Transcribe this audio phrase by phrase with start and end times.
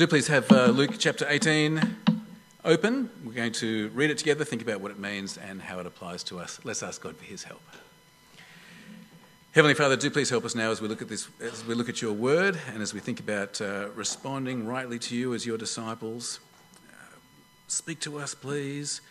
[0.00, 1.78] Do please have uh, Luke chapter 18
[2.64, 3.10] open.
[3.22, 6.24] We're going to read it together, think about what it means and how it applies
[6.24, 6.58] to us.
[6.64, 7.60] Let's ask God for his help.
[9.52, 11.90] Heavenly Father, do please help us now as we look at this, as we look
[11.90, 15.58] at your word, and as we think about uh, responding rightly to you as your
[15.58, 16.40] disciples.
[16.90, 17.16] Uh,
[17.68, 19.02] speak to us, please,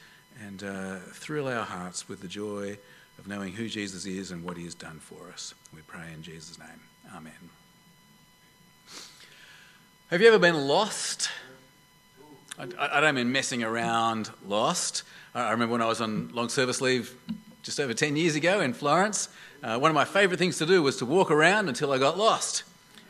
[0.44, 2.80] and uh, thrill our hearts with the joy
[3.20, 5.54] of knowing who Jesus is and what he has done for us.
[5.72, 6.80] We pray in Jesus' name.
[7.16, 7.69] Amen.
[10.10, 11.30] Have you ever been lost?
[12.58, 15.04] I, I don't mean messing around lost.
[15.36, 17.16] I remember when I was on long service leave
[17.62, 19.30] just over 10 years ago in Florence,
[19.62, 22.18] uh, one of my favourite things to do was to walk around until I got
[22.18, 22.64] lost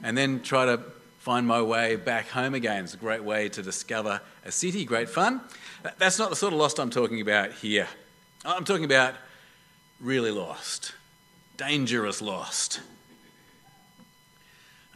[0.03, 0.81] and then try to
[1.19, 2.83] find my way back home again.
[2.83, 5.39] It's a great way to discover a city, great fun.
[5.99, 7.87] That's not the sort of lost I'm talking about here.
[8.43, 9.15] I'm talking about
[10.01, 10.91] really lost,
[11.55, 12.81] dangerous lost.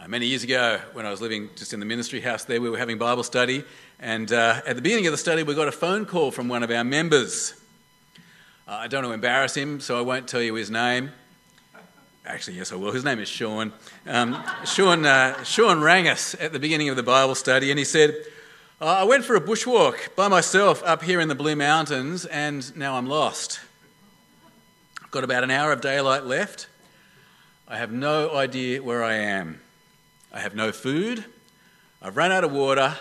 [0.03, 2.69] Uh, many years ago, when I was living just in the ministry house there, we
[2.69, 3.63] were having Bible study,
[4.01, 6.61] and uh, at the beginning of the study, we got a phone call from one
[6.61, 7.53] of our members.
[8.67, 11.11] Uh, I don't want to embarrass him, so I won't tell you his name.
[12.25, 12.91] Actually, yes, I will.
[12.91, 13.71] His name is Sean.
[14.05, 17.85] Um, Sean, uh, Sean rang us at the beginning of the Bible study, and he
[17.85, 18.13] said,
[18.81, 22.75] uh, I went for a bushwalk by myself up here in the Blue Mountains, and
[22.75, 23.61] now I'm lost.
[25.01, 26.67] I've got about an hour of daylight left.
[27.69, 29.61] I have no idea where I am.
[30.33, 31.23] I have no food.
[32.01, 32.97] I've run out of water.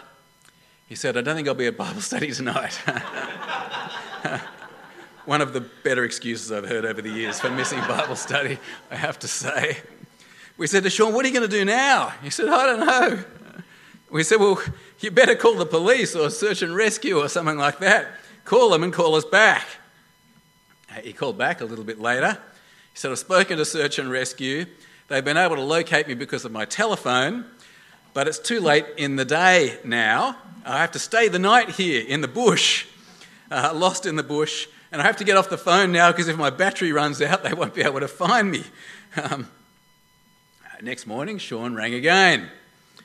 [0.86, 2.74] He said, I don't think I'll be at Bible study tonight.
[5.24, 8.58] One of the better excuses I've heard over the years for missing Bible study,
[8.90, 9.78] I have to say.
[10.58, 12.12] We said to Sean, What are you going to do now?
[12.22, 13.24] He said, I don't know.
[14.10, 14.60] We said, Well,
[15.00, 18.08] you better call the police or search and rescue or something like that.
[18.44, 19.64] Call them and call us back.
[21.02, 22.36] He called back a little bit later.
[22.92, 24.66] He said, I've spoken to search and rescue.
[25.12, 27.44] They've been able to locate me because of my telephone,
[28.14, 30.38] but it's too late in the day now.
[30.64, 32.86] I have to stay the night here in the bush,
[33.50, 36.28] uh, lost in the bush, and I have to get off the phone now because
[36.28, 38.64] if my battery runs out, they won't be able to find me.
[39.22, 39.48] Um,
[40.80, 42.48] next morning, Sean rang again.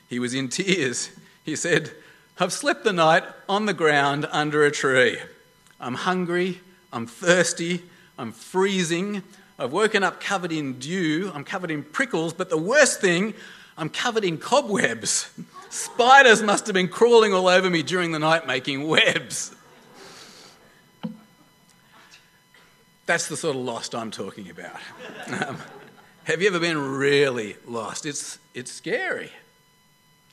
[0.08, 1.10] He was in tears.
[1.44, 1.90] He said,
[2.40, 5.18] I've slept the night on the ground under a tree.
[5.78, 7.82] I'm hungry, I'm thirsty,
[8.16, 9.24] I'm freezing,
[9.58, 13.34] I've woken up covered in dew, I'm covered in prickles, but the worst thing,
[13.76, 15.30] I'm covered in cobwebs.
[15.70, 19.54] Spiders must have been crawling all over me during the night making webs.
[23.06, 24.76] That's the sort of lost I'm talking about.
[25.28, 25.58] Um,
[26.24, 28.06] have you ever been really lost?
[28.06, 29.32] It's, it's scary.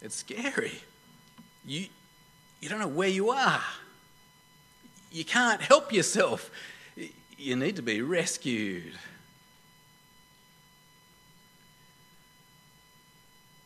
[0.01, 0.73] It's scary.
[1.65, 1.85] You,
[2.59, 3.63] you don't know where you are.
[5.11, 6.51] You can't help yourself.
[7.37, 8.93] You need to be rescued.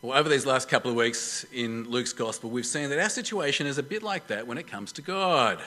[0.01, 3.67] Well, over these last couple of weeks in Luke's Gospel, we've seen that our situation
[3.67, 5.59] is a bit like that when it comes to God.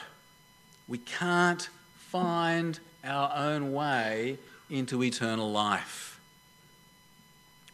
[0.89, 4.39] We can't find our own way
[4.71, 6.19] into eternal life.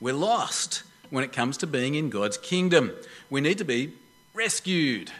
[0.00, 2.90] We're lost when it comes to being in God's kingdom.
[3.30, 3.92] We need to be
[4.34, 5.12] rescued.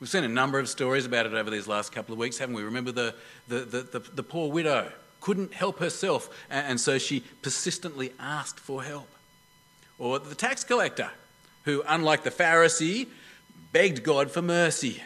[0.00, 2.54] We've seen a number of stories about it over these last couple of weeks, haven't
[2.54, 2.62] we?
[2.62, 3.14] Remember the,
[3.46, 4.90] the, the, the, the poor widow
[5.20, 9.08] couldn't help herself, and so she persistently asked for help.
[10.02, 11.12] Or the tax collector,
[11.62, 13.06] who, unlike the Pharisee,
[13.70, 15.00] begged God for mercy.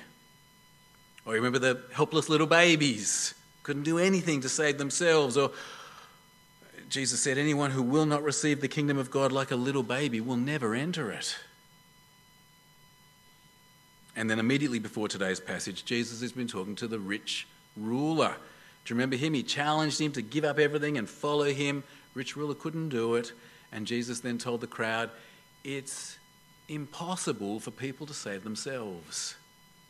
[1.26, 5.36] Or remember the helpless little babies, couldn't do anything to save themselves.
[5.36, 5.50] Or
[6.88, 10.22] Jesus said, Anyone who will not receive the kingdom of God like a little baby
[10.22, 11.36] will never enter it.
[14.16, 17.46] And then immediately before today's passage, Jesus has been talking to the rich
[17.76, 18.34] ruler.
[18.86, 19.34] Do you remember him?
[19.34, 21.84] He challenged him to give up everything and follow him.
[22.14, 23.32] Rich ruler couldn't do it.
[23.72, 25.10] And Jesus then told the crowd,
[25.64, 26.18] It's
[26.68, 29.36] impossible for people to save themselves.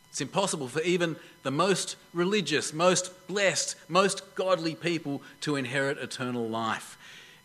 [0.09, 6.47] It's impossible for even the most religious, most blessed, most godly people to inherit eternal
[6.47, 6.97] life.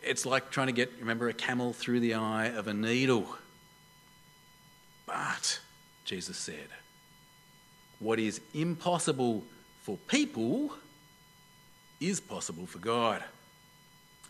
[0.02, 3.36] It's like trying to get, remember, a camel through the eye of a needle.
[5.06, 5.60] But,
[6.04, 6.68] Jesus said,
[8.02, 9.44] what is impossible
[9.82, 10.74] for people
[12.00, 13.22] is possible for God.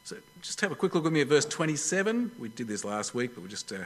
[0.04, 2.32] So just have a quick look with me at verse 27.
[2.38, 3.84] We did this last week, but we just uh,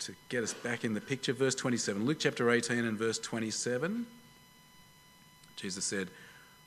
[0.00, 1.32] to get us back in the picture.
[1.32, 4.06] Verse 27, Luke chapter 18 and verse 27.
[5.56, 6.08] Jesus said,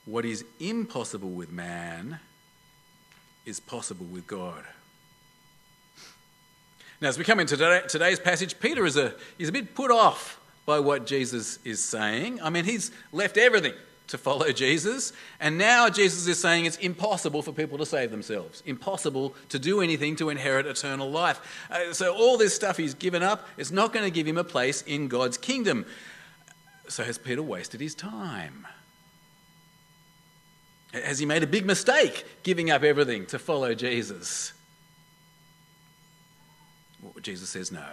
[0.05, 2.19] What is impossible with man
[3.45, 4.63] is possible with God.
[6.99, 7.55] Now, as we come into
[7.87, 12.41] today's passage, Peter is a, he's a bit put off by what Jesus is saying.
[12.41, 13.73] I mean, he's left everything
[14.07, 15.13] to follow Jesus.
[15.39, 19.81] And now Jesus is saying it's impossible for people to save themselves, impossible to do
[19.81, 21.39] anything to inherit eternal life.
[21.69, 24.43] Uh, so, all this stuff he's given up is not going to give him a
[24.43, 25.85] place in God's kingdom.
[26.87, 28.65] So, has Peter wasted his time?
[30.93, 34.53] Has he made a big mistake giving up everything to follow Jesus?
[37.01, 37.85] Well, Jesus says no.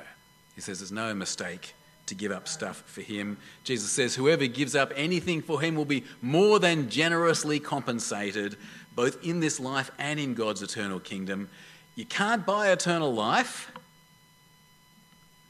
[0.54, 1.74] He says there's no mistake
[2.06, 3.38] to give up stuff for him.
[3.64, 8.56] Jesus says, Whoever gives up anything for him will be more than generously compensated,
[8.94, 11.48] both in this life and in God's eternal kingdom.
[11.94, 13.72] You can't buy eternal life,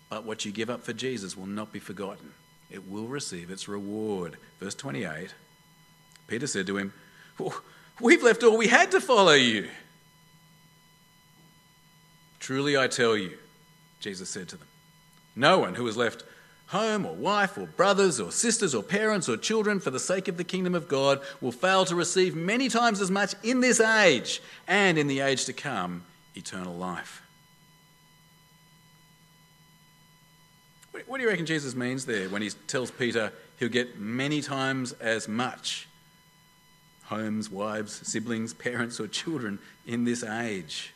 [0.08, 2.32] but what you give up for Jesus will not be forgotten.
[2.70, 4.36] It will receive its reward.
[4.60, 5.34] Verse 28
[6.26, 6.92] Peter said to him,
[8.00, 9.68] We've left all we had to follow you.
[12.38, 13.36] Truly I tell you,
[14.00, 14.68] Jesus said to them,
[15.36, 16.24] no one who has left
[16.74, 20.36] home or wife or brothers or sisters or parents or children for the sake of
[20.36, 24.42] the kingdom of God will fail to receive many times as much in this age
[24.66, 26.02] and in the age to come
[26.34, 27.22] eternal life.
[31.06, 34.92] What do you reckon Jesus means there when he tells Peter he'll get many times
[34.94, 35.86] as much
[37.04, 40.92] homes, wives, siblings, parents, or children in this age?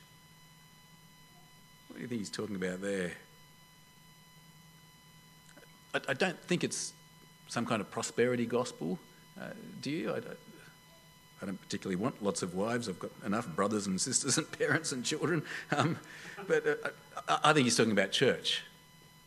[1.87, 3.13] What do you think he's talking about there?
[6.07, 6.93] I, I don't think it's
[7.49, 8.99] some kind of prosperity gospel.
[9.41, 9.49] Uh,
[9.81, 10.11] do you?
[10.11, 10.39] I don't,
[11.43, 12.89] I don't, particularly want lots of wives.
[12.89, 15.43] I've got enough brothers and sisters and parents and children.
[15.77, 15.99] Um,
[16.47, 16.75] but uh,
[17.29, 18.63] I, I, think he's talking about church,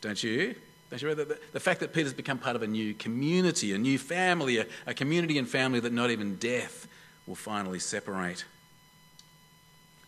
[0.00, 0.54] don't you?
[0.90, 1.14] Don't you?
[1.14, 4.66] The, the, fact that Peter's become part of a new community, a new family, a,
[4.86, 6.86] a community and family that not even death
[7.26, 8.44] will finally separate.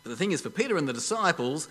[0.03, 1.69] But the thing is, for Peter and the disciples,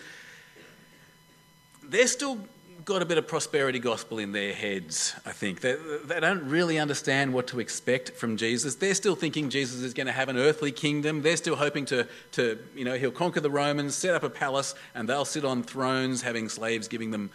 [1.82, 2.40] they're still
[2.84, 5.60] got a bit of prosperity gospel in their heads, I think.
[5.60, 8.74] They, they don't really understand what to expect from Jesus.
[8.74, 11.22] They're still thinking Jesus is going to have an earthly kingdom.
[11.22, 14.74] They're still hoping to, to, you know, he'll conquer the Romans, set up a palace,
[14.94, 17.30] and they'll sit on thrones having slaves giving them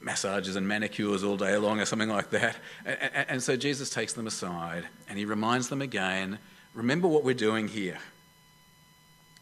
[0.00, 2.56] massages and manicures all day long or something like that.
[2.84, 6.38] And, and, and so Jesus takes them aside and he reminds them again
[6.74, 7.98] remember what we're doing here.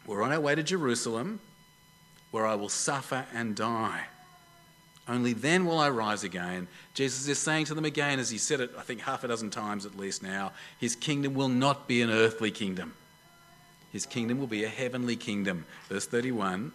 [0.05, 1.39] We're on our way to Jerusalem
[2.31, 4.05] where I will suffer and die.
[5.07, 6.67] Only then will I rise again.
[6.93, 9.49] Jesus is saying to them again, as he said it, I think, half a dozen
[9.49, 12.93] times at least now, his kingdom will not be an earthly kingdom.
[13.91, 15.65] His kingdom will be a heavenly kingdom.
[15.89, 16.71] Verse 31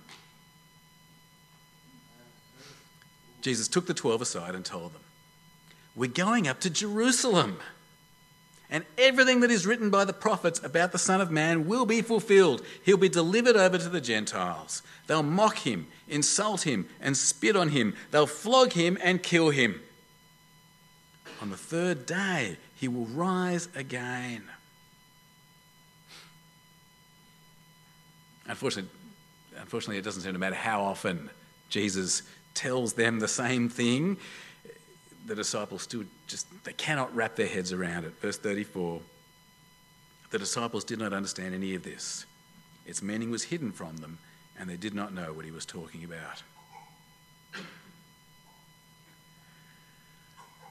[3.43, 5.03] Jesus took the twelve aside and told them,
[5.95, 7.59] We're going up to Jerusalem.
[8.69, 12.03] And everything that is written by the prophets about the Son of Man will be
[12.03, 12.63] fulfilled.
[12.85, 14.83] He'll be delivered over to the Gentiles.
[15.07, 17.95] They'll mock him, insult him, and spit on him.
[18.11, 19.81] They'll flog him and kill him.
[21.41, 24.43] On the third day, he will rise again.
[28.47, 28.91] Unfortunately,
[29.59, 31.31] unfortunately, it doesn't seem to matter how often
[31.69, 32.23] Jesus
[32.55, 34.17] tells them the same thing
[35.27, 38.15] the disciples still just they cannot wrap their heads around it.
[38.21, 39.01] Verse 34.
[40.31, 42.27] The disciples did not understand any of this.
[42.85, 44.19] Its meaning was hidden from them,
[44.59, 46.43] and they did not know what he was talking about.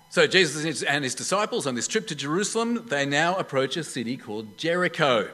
[0.10, 4.16] So, Jesus and his disciples on this trip to Jerusalem, they now approach a city
[4.16, 5.30] called Jericho.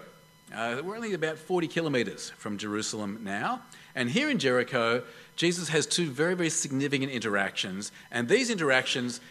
[0.54, 3.62] Uh, we're only about 40 kilometres from Jerusalem now.
[3.96, 5.04] And here in Jericho,
[5.36, 7.92] Jesus has two very, very significant interactions.
[8.12, 9.22] And these interactions,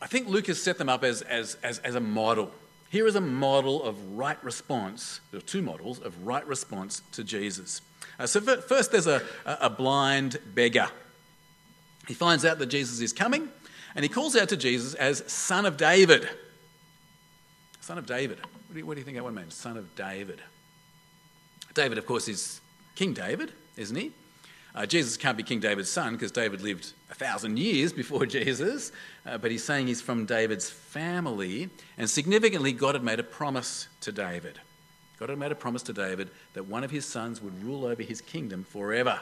[0.00, 2.52] I think Luke has set them up as, as, as, as a model.
[2.90, 5.20] Here is a model of right response.
[5.30, 7.80] There are two models of right response to Jesus.
[8.18, 10.88] Uh, so, first, there's a, a blind beggar.
[12.08, 13.48] He finds out that Jesus is coming,
[13.94, 16.28] and he calls out to Jesus as Son of David.
[17.80, 18.38] Son of David.
[18.72, 19.52] What do you, what do you think that one means?
[19.52, 20.40] Son of David.
[21.74, 22.62] David, of course, is
[22.94, 24.12] King David, isn't he?
[24.74, 28.90] Uh, Jesus can't be King David's son because David lived a thousand years before Jesus,
[29.26, 31.68] uh, but he's saying he's from David's family.
[31.98, 34.58] And significantly, God had made a promise to David.
[35.18, 38.02] God had made a promise to David that one of his sons would rule over
[38.02, 39.20] his kingdom forever.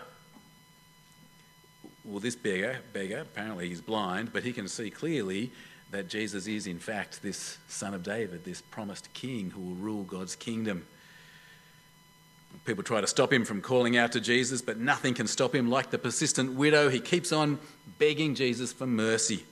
[2.04, 5.50] Well, this beggar, beggar, apparently he's blind, but he can see clearly
[5.90, 10.04] that Jesus is, in fact, this son of David, this promised king who will rule
[10.04, 10.86] God's kingdom.
[12.64, 15.70] People try to stop him from calling out to Jesus, but nothing can stop him.
[15.70, 17.58] Like the persistent widow, he keeps on
[17.98, 19.44] begging Jesus for mercy.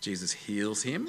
[0.00, 1.08] Jesus heals him,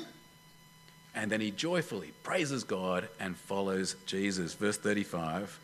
[1.15, 4.53] and then he joyfully praises God and follows Jesus.
[4.53, 5.59] Verse 35.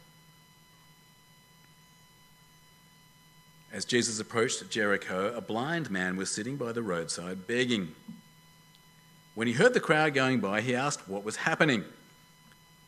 [3.74, 7.94] As Jesus approached Jericho, a blind man was sitting by the roadside begging.
[9.38, 11.84] When he heard the crowd going by, he asked what was happening.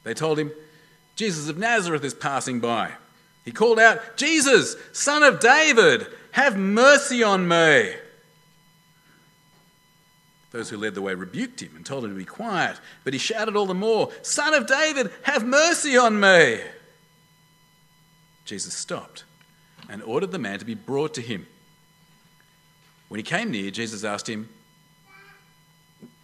[0.04, 0.52] They told him,
[1.16, 2.94] Jesus of Nazareth is passing by.
[3.46, 7.94] He called out, Jesus, son of David, have mercy on me.
[10.50, 13.20] Those who led the way rebuked him and told him to be quiet, but he
[13.20, 16.62] shouted all the more, Son of David, have mercy on me.
[18.46, 19.24] Jesus stopped
[19.88, 21.46] and ordered the man to be brought to him.
[23.08, 24.50] When he came near, Jesus asked him,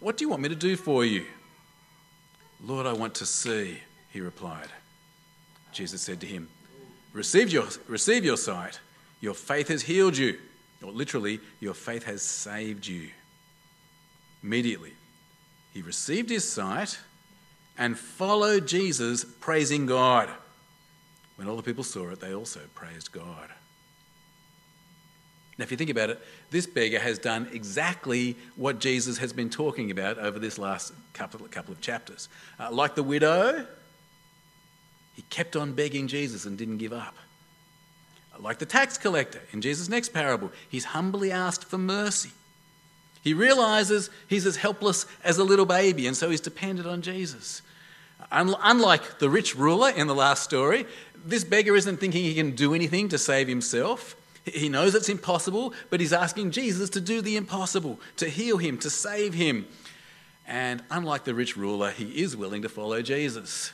[0.00, 1.24] What do you want me to do for you?
[2.62, 3.78] Lord, I want to see,
[4.10, 4.68] he replied.
[5.72, 6.48] Jesus said to him,
[7.12, 8.80] Receive your, receive your sight.
[9.20, 10.38] Your faith has healed you.
[10.82, 13.08] Or literally, your faith has saved you.
[14.42, 14.92] Immediately,
[15.72, 16.98] he received his sight
[17.78, 20.30] and followed Jesus, praising God.
[21.36, 23.50] When all the people saw it, they also praised God.
[25.58, 26.20] Now, if you think about it,
[26.50, 31.40] this beggar has done exactly what Jesus has been talking about over this last couple,
[31.48, 32.28] couple of chapters.
[32.60, 33.66] Uh, like the widow,
[35.14, 37.14] he kept on begging Jesus and didn't give up.
[38.38, 42.32] Like the tax collector in Jesus' next parable, he's humbly asked for mercy.
[43.22, 47.62] He realizes he's as helpless as a little baby, and so he's dependent on Jesus.
[48.30, 50.84] Unlike the rich ruler in the last story,
[51.24, 54.16] this beggar isn't thinking he can do anything to save himself.
[54.46, 58.78] He knows it's impossible, but he's asking Jesus to do the impossible, to heal him,
[58.78, 59.66] to save him.
[60.46, 63.72] And unlike the rich ruler, he is willing to follow Jesus.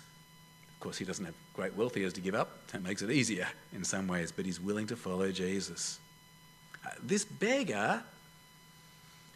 [0.74, 2.66] Of course, he doesn't have great wealth he has to give up.
[2.68, 6.00] That makes it easier in some ways, but he's willing to follow Jesus.
[6.84, 8.02] Uh, this beggar,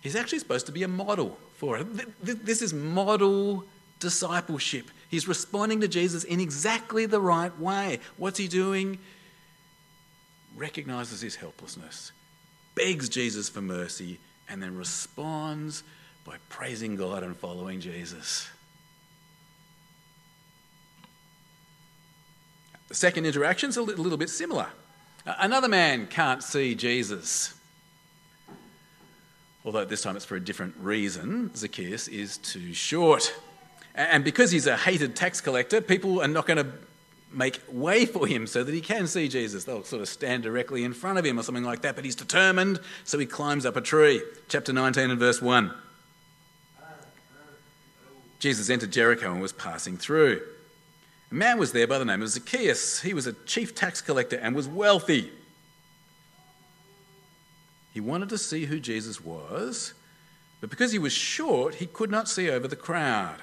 [0.01, 1.87] he's actually supposed to be a model for it.
[2.25, 3.65] This is model
[4.01, 4.91] discipleship.
[5.09, 8.01] He's responding to Jesus in exactly the right way.
[8.17, 8.99] What's he doing?
[10.57, 12.13] Recognizes his helplessness,
[12.75, 15.83] begs Jesus for mercy, and then responds
[16.25, 18.49] by praising God and following Jesus.
[22.89, 24.69] The second interaction is a little bit similar.
[25.27, 27.53] Uh, another man can't see Jesus.
[29.65, 31.51] Although this time it's for a different reason.
[31.57, 33.35] Zacchaeus is too short.
[33.97, 36.73] And because he's a hated tax collector, people are not going to
[37.33, 39.65] make way for him so that he can see Jesus.
[39.65, 42.15] They'll sort of stand directly in front of him or something like that, but he's
[42.15, 44.23] determined, so he climbs up a tree.
[44.49, 45.73] Chapter 19 and verse 1.
[48.39, 50.41] Jesus entered Jericho and was passing through.
[51.31, 53.01] A man was there by the name of Zacchaeus.
[53.01, 55.31] He was a chief tax collector and was wealthy.
[57.93, 59.95] He wanted to see who Jesus was,
[60.61, 63.43] but because he was short, he could not see over the crowd.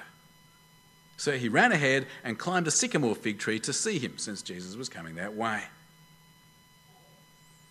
[1.16, 4.76] So he ran ahead and climbed a sycamore fig tree to see him, since Jesus
[4.76, 5.62] was coming that way.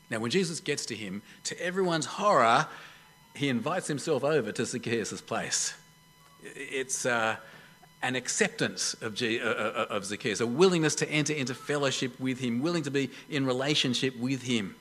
[0.09, 2.67] Now, when Jesus gets to him, to everyone's horror,
[3.35, 5.73] he invites himself over to Zacchaeus' place.
[6.43, 7.37] It's uh,
[8.01, 12.39] an acceptance of, G- uh, uh, of Zacchaeus, a willingness to enter into fellowship with
[12.39, 14.75] him, willing to be in relationship with him.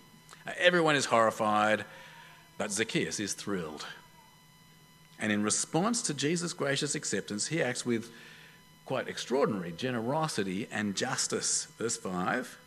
[0.47, 1.85] Uh, everyone is horrified,
[2.59, 3.87] but Zacchaeus is thrilled.
[5.19, 8.11] And in response to Jesus' gracious acceptance, he acts with
[8.85, 11.67] quite extraordinary generosity and justice.
[11.79, 12.59] Verse 5.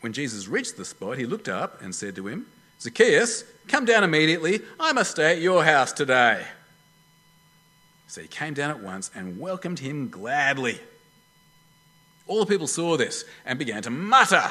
[0.00, 2.46] When Jesus reached the spot, he looked up and said to him,
[2.80, 4.60] Zacchaeus, come down immediately.
[4.78, 6.44] I must stay at your house today.
[8.06, 10.78] So he came down at once and welcomed him gladly.
[12.26, 14.50] All the people saw this and began to mutter,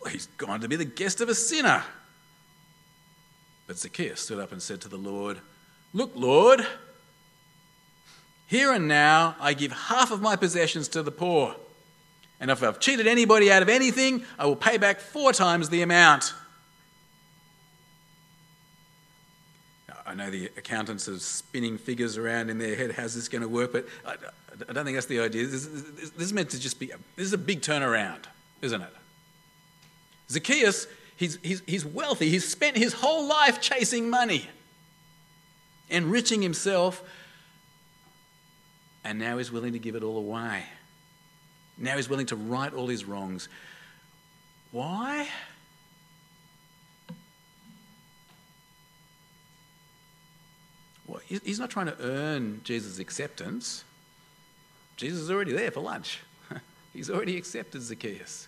[0.00, 1.84] well, He's gone to be the guest of a sinner.
[3.66, 5.38] But Zacchaeus stood up and said to the Lord,
[5.92, 6.66] Look, Lord,
[8.50, 11.54] here and now, I give half of my possessions to the poor.
[12.40, 15.82] And if I've cheated anybody out of anything, I will pay back four times the
[15.82, 16.34] amount.
[20.04, 22.90] I know the accountants are spinning figures around in their head.
[22.90, 23.72] How's this going to work?
[23.72, 24.16] But I,
[24.68, 25.46] I don't think that's the idea.
[25.46, 28.24] This, this, this, is meant to just be, this is a big turnaround,
[28.62, 28.92] isn't it?
[30.28, 32.28] Zacchaeus, he's, he's, he's wealthy.
[32.28, 34.48] He's spent his whole life chasing money,
[35.88, 37.04] enriching himself
[39.04, 40.64] and now he's willing to give it all away.
[41.78, 43.48] Now he's willing to right all his wrongs.
[44.70, 45.26] Why?
[51.06, 53.84] Well, he's not trying to earn Jesus' acceptance.
[54.96, 56.20] Jesus is already there for lunch.
[56.92, 58.46] he's already accepted Zacchaeus.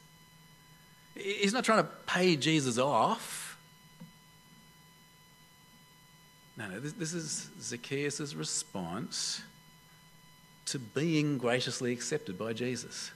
[1.15, 3.59] He's not trying to pay Jesus off.
[6.57, 9.43] No, no, this, this is Zacchaeus' response
[10.67, 13.11] to being graciously accepted by Jesus.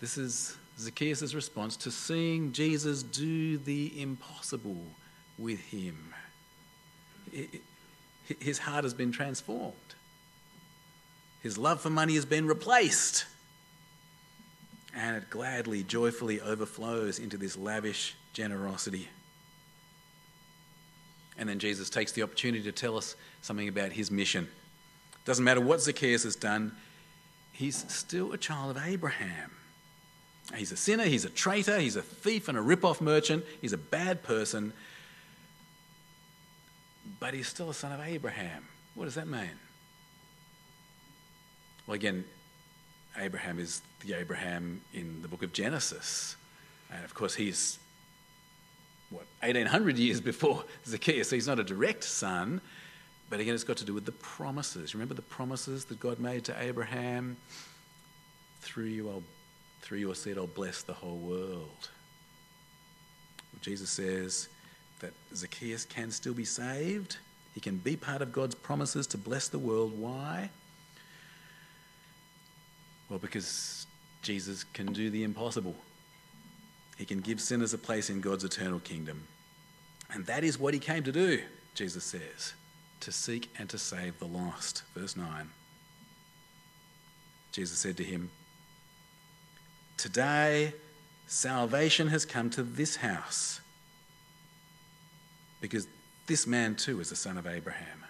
[0.00, 4.84] This is Zacchaeus' response to seeing Jesus do the impossible
[5.38, 6.14] with him.
[8.40, 9.74] his heart has been transformed.
[11.40, 13.26] His love for money has been replaced.
[14.94, 19.08] And it gladly, joyfully overflows into this lavish generosity.
[21.38, 24.48] And then Jesus takes the opportunity to tell us something about his mission.
[25.24, 26.72] Doesn't matter what Zacchaeus has done,
[27.52, 29.52] he's still a child of Abraham.
[30.54, 33.78] He's a sinner, he's a traitor, he's a thief and a rip-off merchant, he's a
[33.78, 34.72] bad person,
[37.20, 38.66] but he's still a son of Abraham.
[38.94, 39.58] What does that mean?
[41.86, 42.24] Well, again,
[43.16, 46.36] Abraham is the Abraham in the book of Genesis.
[46.92, 47.78] And of course, he's,
[49.10, 52.60] what, 1800 years before Zacchaeus, so he's not a direct son.
[53.32, 54.94] But again, it's got to do with the promises.
[54.94, 57.38] Remember the promises that God made to Abraham?
[58.60, 59.22] Through you, I'll,
[59.80, 61.88] through your seed, I'll bless the whole world.
[63.62, 64.50] Jesus says
[65.00, 67.16] that Zacchaeus can still be saved.
[67.54, 69.98] He can be part of God's promises to bless the world.
[69.98, 70.50] Why?
[73.08, 73.86] Well, because
[74.20, 75.74] Jesus can do the impossible.
[76.98, 79.26] He can give sinners a place in God's eternal kingdom.
[80.10, 81.40] And that is what he came to do,
[81.74, 82.52] Jesus says,
[83.02, 84.82] to seek and to save the lost.
[84.94, 85.50] Verse 9.
[87.52, 88.30] Jesus said to him,
[89.96, 90.72] Today
[91.26, 93.60] salvation has come to this house,
[95.60, 95.86] because
[96.26, 98.02] this man too is a son of Abraham.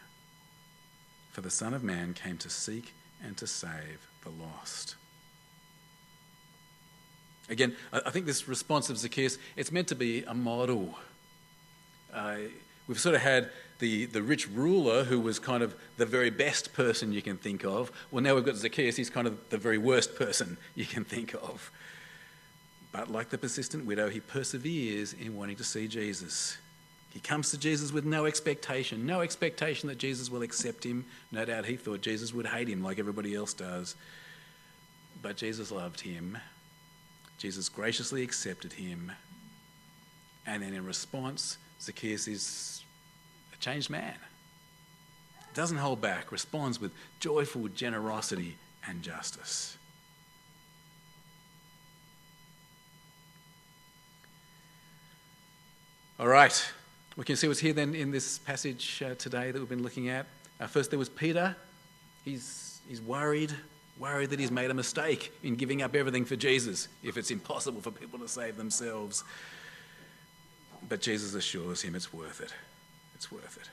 [1.33, 2.95] For the Son of Man came to seek
[3.25, 4.97] and to save the lost.
[7.49, 10.95] Again, I think this response of Zacchaeus, it's meant to be a model.
[12.13, 12.37] Uh,
[12.87, 13.51] we've sort of had
[13.83, 17.65] the, the rich ruler who was kind of the very best person you can think
[17.65, 17.91] of.
[18.13, 21.35] Well, now we've got Zacchaeus, he's kind of the very worst person you can think
[21.35, 21.69] of.
[22.93, 26.59] But like the persistent widow, he perseveres in wanting to see Jesus.
[27.11, 31.05] He comes to Jesus with no expectation, no expectation that Jesus will accept him.
[31.33, 33.97] No doubt he thought Jesus would hate him like everybody else does.
[35.21, 36.39] But Jesus loved him.
[37.37, 39.11] Jesus graciously accepted him.
[40.47, 42.85] And then in response, Zacchaeus is
[43.63, 44.15] changed man.
[45.55, 49.79] Doesn't hold back, responds with joyful generosity and justice.
[56.19, 56.73] All right,
[57.17, 60.09] we can see what's here then in this passage uh, today that we've been looking
[60.09, 60.27] at.
[60.61, 61.55] Uh, first, there was Peter.
[62.25, 63.53] He's, he's worried,
[63.99, 67.81] worried that he's made a mistake in giving up everything for Jesus if it's impossible
[67.81, 69.25] for people to save themselves.
[70.89, 72.53] But Jesus assures him it's worth it.
[73.23, 73.71] It's worth it.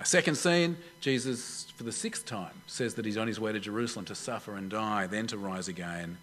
[0.00, 3.60] A second scene, Jesus, for the sixth time, says that he's on his way to
[3.60, 6.16] Jerusalem to suffer and die, then to rise again.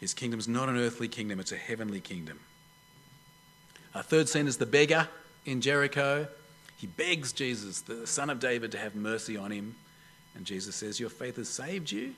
[0.00, 2.40] His kingdom's not an earthly kingdom, it's a heavenly kingdom.
[3.94, 5.06] A third scene is the beggar
[5.44, 6.26] in Jericho.
[6.76, 9.76] He begs Jesus, the son of David, to have mercy on him.
[10.34, 12.16] And Jesus says, Your faith has saved you.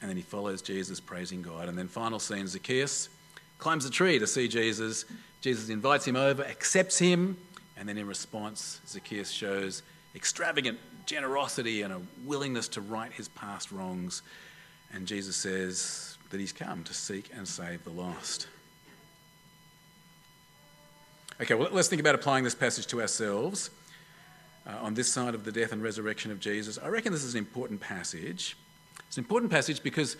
[0.00, 1.68] And then he follows Jesus, praising God.
[1.68, 3.10] And then, final scene Zacchaeus
[3.58, 5.04] climbs a tree to see Jesus.
[5.40, 7.36] Jesus invites him over, accepts him.
[7.82, 9.82] And then, in response, Zacchaeus shows
[10.14, 14.22] extravagant generosity and a willingness to right his past wrongs.
[14.92, 18.46] And Jesus says that he's come to seek and save the lost.
[21.40, 23.70] Okay, well, let's think about applying this passage to ourselves
[24.64, 26.78] uh, on this side of the death and resurrection of Jesus.
[26.80, 28.56] I reckon this is an important passage.
[29.08, 30.16] It's an important passage because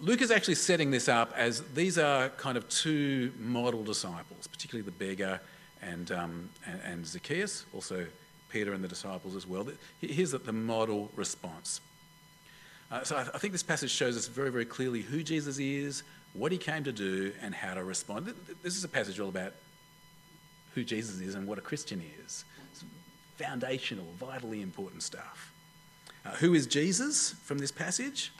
[0.00, 4.84] Luke is actually setting this up as these are kind of two model disciples, particularly
[4.84, 5.40] the beggar
[5.82, 8.06] and, um, and, and, Zacchaeus, also
[8.50, 9.66] Peter and the disciples as well.
[10.00, 11.80] Here's the model response.
[12.90, 16.02] Uh, so I, I think this passage shows us very, very clearly who Jesus is,
[16.32, 18.32] what he came to do, and how to respond.
[18.62, 19.54] This is a passage all about
[20.74, 22.44] who Jesus is and what a Christian is.
[22.72, 22.84] It's
[23.36, 25.52] foundational, vitally important stuff.
[26.24, 28.32] Uh, who is Jesus from this passage?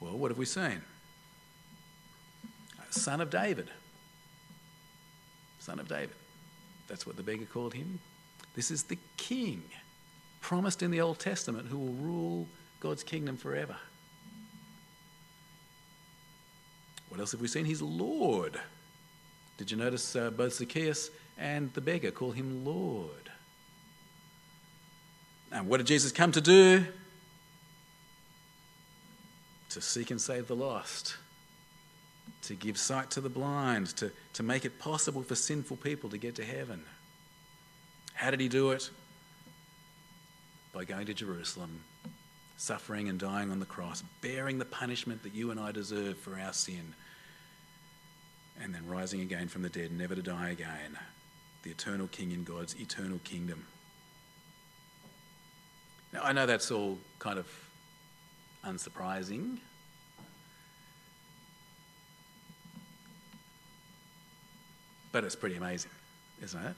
[0.00, 0.82] Well, what have we seen?
[2.78, 3.70] Uh, son of David.
[5.66, 6.14] Son of David.
[6.86, 7.98] That's what the beggar called him.
[8.54, 9.64] This is the king
[10.40, 12.46] promised in the Old Testament who will rule
[12.78, 13.74] God's kingdom forever.
[17.08, 17.64] What else have we seen?
[17.64, 18.60] He's Lord.
[19.58, 23.10] Did you notice uh, both Zacchaeus and the beggar call him Lord?
[25.50, 26.84] And what did Jesus come to do?
[29.70, 31.16] To seek and save the lost,
[32.46, 36.18] to give sight to the blind, to, to make it possible for sinful people to
[36.18, 36.82] get to heaven.
[38.14, 38.88] How did he do it?
[40.72, 41.82] By going to Jerusalem,
[42.56, 46.38] suffering and dying on the cross, bearing the punishment that you and I deserve for
[46.38, 46.94] our sin
[48.62, 50.96] and then rising again from the dead, never to die again,
[51.62, 53.66] the eternal King in God's eternal kingdom.
[56.12, 57.46] Now, I know that's all kind of
[58.64, 59.58] unsurprising.
[65.16, 65.92] But it's pretty amazing,
[66.42, 66.74] isn't it?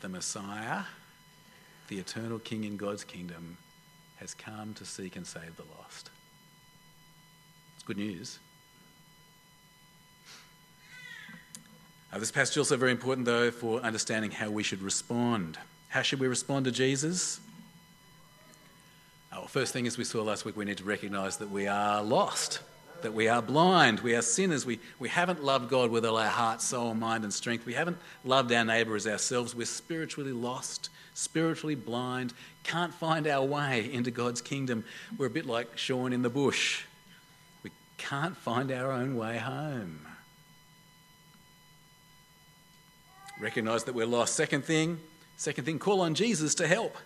[0.00, 0.80] The Messiah,
[1.86, 3.56] the eternal King in God's kingdom,
[4.16, 6.10] has come to seek and save the lost.
[7.76, 8.40] It's good news.
[12.12, 15.56] Uh, this passage is also very important, though, for understanding how we should respond.
[15.86, 17.38] How should we respond to Jesus?
[19.30, 21.68] Uh, well, first thing, as we saw last week, we need to recognize that we
[21.68, 22.58] are lost,
[23.02, 24.66] that we are blind, we are sinners.
[24.66, 27.66] We, we haven't loved God with all our heart, soul, mind, and strength.
[27.66, 29.54] We haven't loved our neighbour as ourselves.
[29.54, 32.34] We're spiritually lost, spiritually blind,
[32.64, 34.84] can't find our way into God's kingdom.
[35.18, 36.84] We're a bit like Sean in the bush.
[37.62, 40.06] We can't find our own way home.
[43.40, 44.34] Recognize that we're lost.
[44.34, 45.00] Second thing,
[45.36, 46.96] second thing, call on Jesus to help.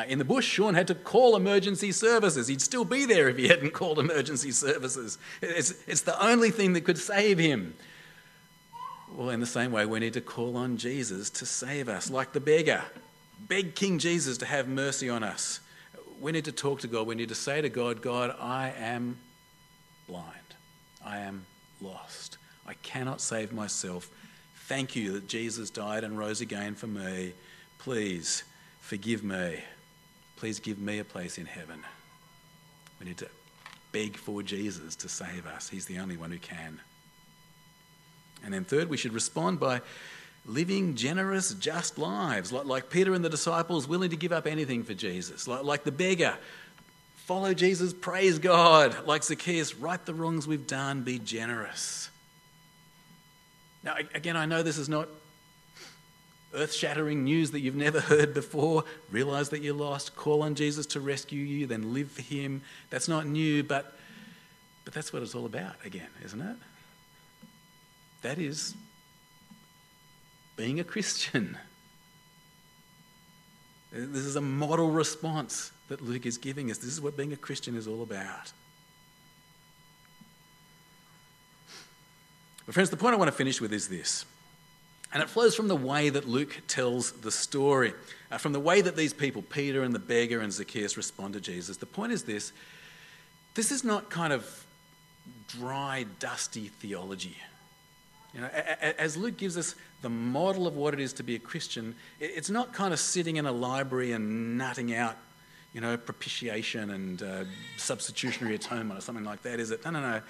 [0.00, 2.48] Uh, in the bush, Sean had to call emergency services.
[2.48, 5.18] He'd still be there if he hadn't called emergency services.
[5.42, 7.74] It's, it's the only thing that could save him.
[9.14, 12.32] Well, in the same way, we need to call on Jesus to save us, like
[12.32, 12.82] the beggar.
[13.40, 15.60] Beg King Jesus to have mercy on us.
[16.18, 17.06] We need to talk to God.
[17.06, 19.18] We need to say to God, God, I am
[20.08, 20.24] blind.
[21.04, 21.44] I am
[21.82, 22.38] lost.
[22.66, 24.08] I cannot save myself.
[24.66, 27.34] Thank you that Jesus died and rose again for me.
[27.78, 28.44] Please
[28.80, 29.58] forgive me.
[30.40, 31.84] Please give me a place in heaven.
[32.98, 33.28] We need to
[33.92, 35.68] beg for Jesus to save us.
[35.68, 36.80] He's the only one who can.
[38.42, 39.82] And then, third, we should respond by
[40.46, 44.94] living generous, just lives, like, Peter and the disciples, willing to give up anything for
[44.94, 46.38] Jesus, like the beggar.
[47.26, 49.06] Follow Jesus, praise God.
[49.06, 52.08] Like Zacchaeus, right the wrongs we've done, be generous.
[53.82, 55.06] Now, again, I know this is not
[56.54, 58.84] earth shattering news that you've never heard before.
[59.10, 62.62] Realize that you're lost, call on Jesus to rescue you, then live for Him.
[62.90, 63.96] That's not new, but,
[64.84, 66.56] but that's what it's all about, again, isn't it?
[68.22, 68.74] That is
[70.56, 71.56] being a Christian.
[73.92, 76.78] This is a model response that Luke is giving us.
[76.78, 78.52] This is what being a Christian is all about.
[82.66, 84.24] But, friends, the point I want to finish with is this.
[85.12, 87.94] And it flows from the way that Luke tells the story,
[88.30, 91.40] uh, from the way that these people, Peter and the beggar and Zacchaeus, respond to
[91.40, 91.76] Jesus.
[91.78, 92.52] The point is this
[93.54, 94.66] this is not kind of
[95.48, 97.36] dry, dusty theology.
[98.32, 101.38] You know, as Luke gives us the model of what it is to be a
[101.40, 105.16] Christian, it's not kind of sitting in a library and nutting out,
[105.72, 107.44] you know, propitiation and uh,
[107.76, 109.84] substitutionary atonement or something like that, is it?
[109.84, 110.22] No, no, no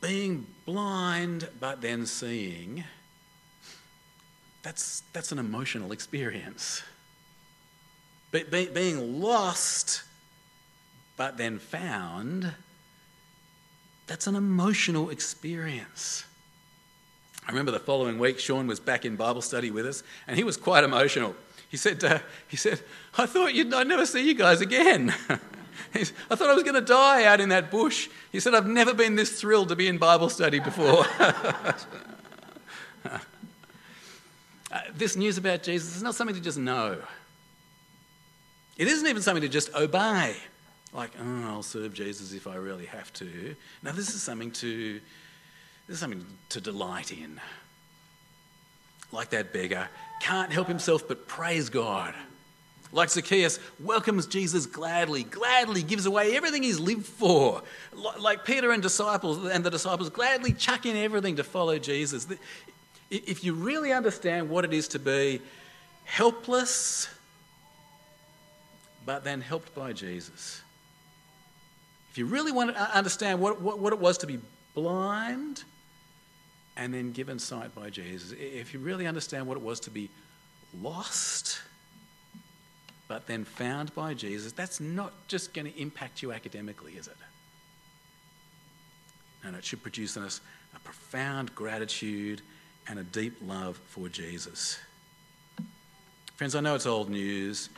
[0.00, 2.84] being blind but then seeing,
[4.68, 6.82] that's, that's an emotional experience.
[8.32, 10.02] Be, be, being lost
[11.16, 12.52] but then found,
[14.06, 16.26] that's an emotional experience.
[17.46, 20.44] I remember the following week, Sean was back in Bible study with us, and he
[20.44, 21.34] was quite emotional.
[21.70, 22.82] He said, uh, he said
[23.16, 25.14] I thought I'd never see you guys again.
[25.94, 28.10] I thought I was going to die out in that bush.
[28.32, 31.06] He said, I've never been this thrilled to be in Bible study before.
[34.70, 36.98] uh, this news about Jesus is not something to just know.
[38.76, 40.36] It isn't even something to just obey.
[40.92, 43.54] Like, oh, I'll serve Jesus if I really have to.
[43.82, 45.00] Now, this is something to,
[45.86, 47.40] this is something to delight in.
[49.10, 49.88] Like that beggar,
[50.20, 52.14] can't help himself but praise God
[52.92, 57.62] like Zacchaeus, welcomes Jesus gladly, gladly gives away everything he's lived for.
[58.18, 62.26] Like Peter and disciples and the disciples gladly chuck in everything to follow Jesus.
[63.10, 65.40] If you really understand what it is to be
[66.04, 67.08] helpless,
[69.06, 70.62] but then helped by Jesus,
[72.10, 74.38] if you really want to understand what, what, what it was to be
[74.74, 75.64] blind
[76.76, 80.10] and then given sight by Jesus, if you really understand what it was to be
[80.80, 81.60] lost
[83.08, 87.16] but then found by Jesus, that's not just going to impact you academically, is it?
[89.42, 90.42] And it should produce in us
[90.76, 92.42] a profound gratitude
[92.88, 94.78] and a deep love for Jesus.
[96.36, 97.68] Friends, I know it's old news,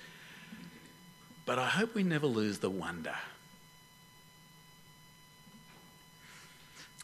[1.46, 3.14] but I hope we never lose the wonder.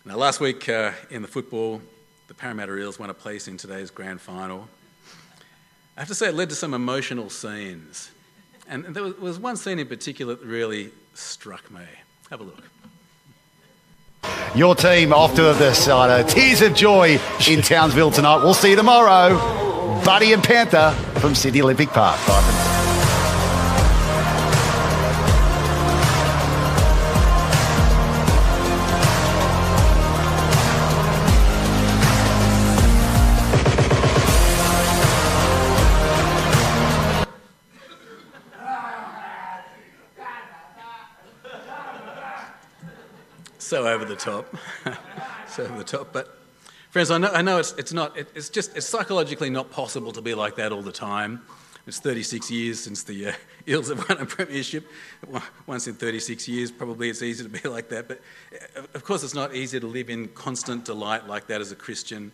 [0.05, 1.83] Now, last week uh, in the football,
[2.29, 4.69] the Parramatta Eels won a place in today's grand final.
[5.97, 8.11] I have to say, it led to some emotional scenes.
[8.69, 11.83] And there was one scene in particular that really struck me.
[12.31, 12.63] Have a look.
[14.55, 16.11] Your team off to the side.
[16.11, 18.39] Uh, tears of joy in Townsville tonight.
[18.39, 19.37] We'll see you tomorrow.
[20.05, 22.19] Buddy and Panther from Sydney Olympic Park.
[43.67, 44.55] So over the top.
[45.49, 46.13] so over the top.
[46.13, 46.39] But,
[46.91, 50.13] friends, I know, I know it's, it's not, it, it's just, it's psychologically not possible
[50.13, 51.43] to be like that all the time.
[51.87, 53.33] It's 36 years since the uh,
[53.69, 54.89] Eels have won a premiership.
[55.67, 58.09] Once in 36 years, probably it's easy to be like that.
[58.09, 58.21] But
[58.77, 61.77] uh, of course, it's not easy to live in constant delight like that as a
[61.77, 62.33] Christian.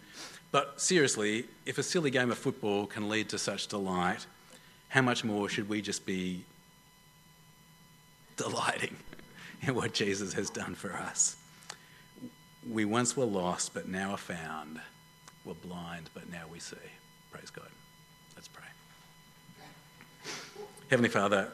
[0.51, 4.27] But seriously, if a silly game of football can lead to such delight,
[4.89, 6.45] how much more should we just be
[8.37, 8.97] delighting
[9.71, 11.37] what Jesus has done for us?
[12.69, 14.81] We once were lost, but now are found.
[15.45, 16.77] We're blind, but now we see.
[17.31, 17.69] Praise God.
[18.37, 18.65] Let's pray.
[20.91, 21.49] Heavenly Father,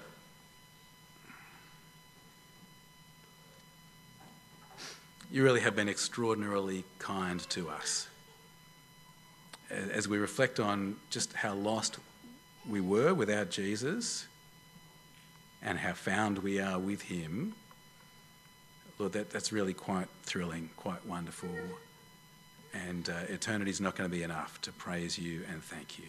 [5.30, 8.08] you really have been extraordinarily kind to us.
[9.70, 11.98] As we reflect on just how lost
[12.68, 14.26] we were without Jesus
[15.62, 17.54] and how found we are with him,
[18.98, 21.50] Lord, that, that's really quite thrilling, quite wonderful.
[22.74, 26.06] And uh, eternity is not going to be enough to praise you and thank you.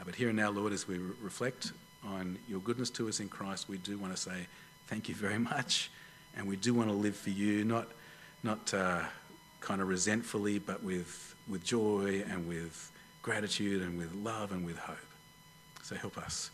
[0.00, 1.72] Uh, but here and now, Lord, as we re- reflect
[2.04, 4.46] on your goodness to us in Christ, we do want to say
[4.86, 5.90] thank you very much.
[6.36, 7.88] And we do want to live for you, not,
[8.42, 9.00] not uh,
[9.60, 14.78] kind of resentfully, but with, with joy and with gratitude and with love and with
[14.78, 14.96] hope.
[15.82, 16.50] So help us.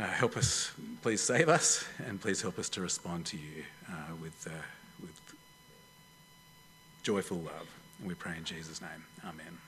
[0.00, 4.14] Uh, help us, please save us, and please help us to respond to you uh,
[4.22, 4.62] with, uh,
[4.98, 5.12] with
[7.02, 7.68] joyful love.
[7.98, 9.04] And we pray in Jesus' name.
[9.22, 9.58] Amen.